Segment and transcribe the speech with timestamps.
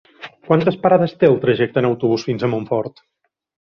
[0.47, 2.99] Quantes parades té el trajecte en autobús fins a Montfort?